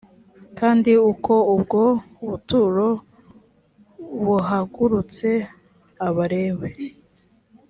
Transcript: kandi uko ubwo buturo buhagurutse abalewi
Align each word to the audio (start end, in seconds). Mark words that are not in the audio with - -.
kandi 0.59 0.91
uko 1.11 1.33
ubwo 1.53 1.81
buturo 2.27 2.87
buhagurutse 4.25 5.29
abalewi 6.07 6.69